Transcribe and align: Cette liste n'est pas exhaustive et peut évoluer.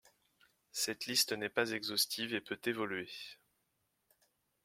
Cette 0.71 1.05
liste 1.05 1.31
n'est 1.33 1.47
pas 1.51 1.69
exhaustive 1.73 2.33
et 2.33 2.41
peut 2.41 2.59
évoluer. 2.65 3.07